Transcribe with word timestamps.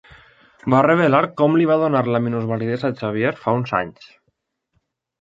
Va 0.73 0.79
revelar 0.85 1.19
com 1.41 1.59
li 1.61 1.69
va 1.73 1.77
donar 1.83 2.03
la 2.15 2.23
minusvalidesa 2.29 2.93
a 2.93 2.99
Xavier 3.05 3.37
fa 3.45 3.57
uns 3.63 3.79
anys. 3.85 4.13